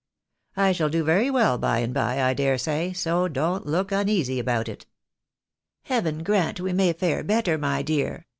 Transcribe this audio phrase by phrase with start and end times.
[0.57, 4.39] I shall do very well, by and by, I dare say, so don't look uneasy
[4.39, 4.87] about it.""
[5.83, 8.25] Heaven grant we may fare better, my dear